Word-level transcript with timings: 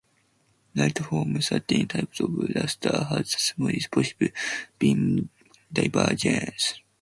Light 0.73 0.97
from 0.97 1.39
certain 1.43 1.87
types 1.87 2.19
of 2.21 2.33
laser 2.35 3.03
has 3.11 3.33
the 3.33 3.37
smallest 3.39 3.91
possible 3.91 4.29
beam 4.79 5.29
divergence. 5.71 6.81